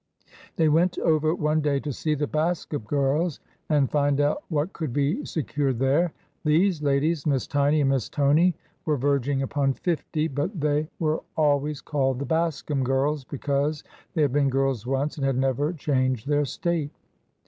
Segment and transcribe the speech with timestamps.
[0.55, 4.91] They went over one day to see the Bascom girls and find out what could
[4.93, 6.11] be secured there.
[6.43, 11.05] These ladies, Miss Tiny and Miss Tony, were verging upon fifty, but they 126 ORDER
[11.05, 11.17] NO.
[11.37, 13.83] 11 were always called the Bascom girls/' because
[14.15, 16.89] they had been girls once and had never changed their state.